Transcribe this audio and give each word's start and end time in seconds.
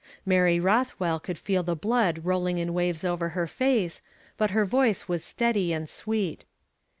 Mary 0.25 0.59
Rothwell 0.59 1.19
could 1.19 1.37
feel 1.37 1.61
the 1.61 1.75
blood 1.75 2.21
rolling 2.23 2.57
in 2.57 2.73
waves 2.73 3.03
over 3.05 3.29
her 3.37 3.45
face, 3.45 4.01
but 4.35 4.49
her 4.49 4.65
voice 4.65 5.07
was 5.07 5.23
steady 5.23 5.71
and 5.73 5.87
sweet. 5.87 6.43